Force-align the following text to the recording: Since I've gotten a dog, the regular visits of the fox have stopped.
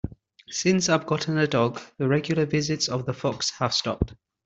Since 0.49 0.89
I've 0.89 1.05
gotten 1.05 1.37
a 1.37 1.45
dog, 1.45 1.79
the 1.99 2.07
regular 2.07 2.47
visits 2.47 2.87
of 2.89 3.05
the 3.05 3.13
fox 3.13 3.51
have 3.59 3.71
stopped. 3.71 4.15